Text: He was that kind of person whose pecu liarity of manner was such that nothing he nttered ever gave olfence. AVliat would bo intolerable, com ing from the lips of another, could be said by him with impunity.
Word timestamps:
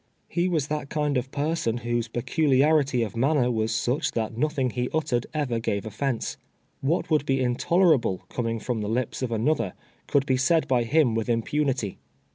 He 0.27 0.47
was 0.49 0.65
that 0.65 0.89
kind 0.89 1.15
of 1.15 1.29
person 1.29 1.77
whose 1.77 2.07
pecu 2.07 2.49
liarity 2.49 3.05
of 3.05 3.15
manner 3.15 3.51
was 3.51 3.71
such 3.71 4.13
that 4.13 4.35
nothing 4.35 4.71
he 4.71 4.87
nttered 4.89 5.27
ever 5.31 5.59
gave 5.59 5.83
olfence. 5.83 6.37
AVliat 6.83 7.11
would 7.11 7.27
bo 7.27 7.33
intolerable, 7.33 8.23
com 8.27 8.47
ing 8.47 8.59
from 8.61 8.81
the 8.81 8.89
lips 8.89 9.21
of 9.21 9.31
another, 9.31 9.73
could 10.07 10.25
be 10.25 10.37
said 10.37 10.67
by 10.67 10.85
him 10.85 11.13
with 11.13 11.29
impunity. 11.29 11.99